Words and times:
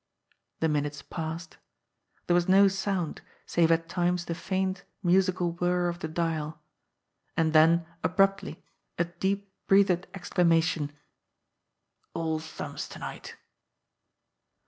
The 0.61 0.67
minutes 0.67 1.03
passed. 1.03 1.57
There 2.25 2.33
was 2.33 2.49
no 2.49 2.67
sound, 2.67 3.21
save 3.45 3.71
at 3.71 3.87
times 3.87 4.25
the 4.25 4.33
faint, 4.33 4.83
musical 5.03 5.51
whir 5.51 5.89
of 5.89 5.99
the 5.99 6.07
dial; 6.07 6.59
then, 7.37 7.85
abruptly, 8.03 8.63
a 8.97 9.05
deep 9.05 9.51
breathed 9.67 10.07
exclamation: 10.15 10.91
"All 12.15 12.39
thumbs 12.39 12.89
to 12.89 12.97
night 12.97 13.35